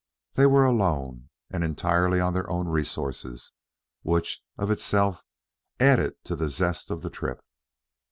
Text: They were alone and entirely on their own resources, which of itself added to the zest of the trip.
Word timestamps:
They 0.33 0.47
were 0.47 0.65
alone 0.65 1.29
and 1.51 1.63
entirely 1.63 2.19
on 2.19 2.33
their 2.33 2.49
own 2.49 2.67
resources, 2.67 3.53
which 4.01 4.41
of 4.57 4.71
itself 4.71 5.23
added 5.79 6.15
to 6.23 6.35
the 6.35 6.49
zest 6.49 6.89
of 6.89 7.03
the 7.03 7.11
trip. 7.11 7.45